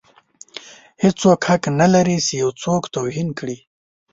هیڅوک 1.03 1.39
حق 1.49 1.63
نه 1.79 1.87
لري 1.93 2.17
چې 2.25 2.33
یو 2.41 2.49
څوک 2.61 2.83
توهین 2.95 3.29
کړي. 3.39 3.57